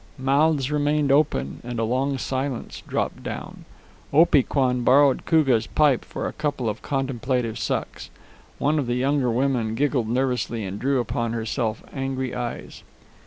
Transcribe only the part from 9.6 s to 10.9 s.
giggled nervously and